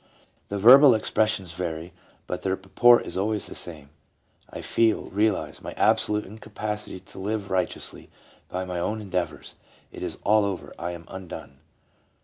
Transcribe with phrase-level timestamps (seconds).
[0.47, 1.93] ."The verbal expressions vary,
[2.25, 3.91] but their purport is always the same:
[4.49, 8.07] I feel, realize, my absolute incapacity to live right eously
[8.49, 9.53] by my own endeavors;
[9.91, 11.59] it is all over, I am undone.